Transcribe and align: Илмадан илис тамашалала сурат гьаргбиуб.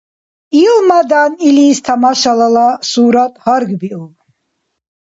Илмадан 0.63 1.31
илис 1.47 1.77
тамашалала 1.85 2.67
сурат 2.89 3.33
гьаргбиуб. 3.43 4.13